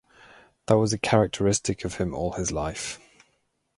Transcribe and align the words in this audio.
That 0.65 0.79
was 0.79 0.97
characteristic 1.03 1.85
of 1.85 1.97
him 1.97 2.15
all 2.15 2.31
his 2.31 2.51
life. 2.51 2.99